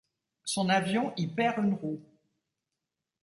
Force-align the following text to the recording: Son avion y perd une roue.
Son 0.45 0.69
avion 0.69 1.13
y 1.15 1.27
perd 1.27 1.63
une 1.63 1.75
roue. 1.75 2.01